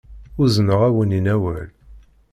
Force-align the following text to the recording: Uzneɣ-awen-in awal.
Uzneɣ-awen-in 0.41 1.25
awal. 1.35 1.69